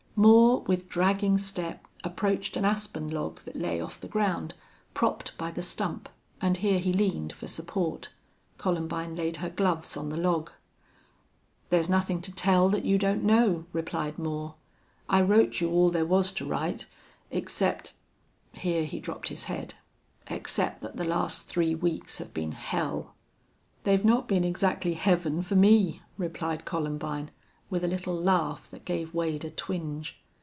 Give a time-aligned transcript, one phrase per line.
[0.17, 4.53] Moore, with dragging step, approached an aspen log that lay off the ground,
[4.93, 6.07] propped by the stump,
[6.39, 8.09] and here he leaned for support.
[8.59, 10.51] Columbine laid her gloves on the log.
[11.71, 14.53] "There's nothing to tell that you don't know," replied Moore.
[15.09, 16.85] "I wrote you all there was to write,
[17.31, 17.93] except"
[18.53, 19.73] here he dropped his head
[20.27, 23.15] "except that the last three weeks have been hell."
[23.85, 27.31] "They've not been exactly heaven for me," replied Columbine,
[27.71, 30.17] with a little laugh that gave Wade a twinge.